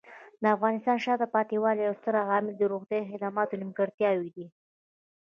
[0.41, 4.45] د افغانستان د شاته پاتې والي یو ستر عامل د روغتیايي خدماتو نیمګړتیاوې دي.